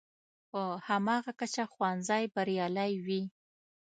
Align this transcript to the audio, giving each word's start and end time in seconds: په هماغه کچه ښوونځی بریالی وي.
په 0.49 0.61
هماغه 0.87 1.31
کچه 1.39 1.63
ښوونځی 1.71 2.23
بریالی 2.35 2.93
وي. 3.05 3.21